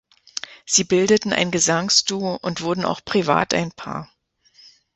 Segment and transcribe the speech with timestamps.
[0.65, 4.09] Sie bildeten ein Gesangsduo und wurden auch privat ein Paar.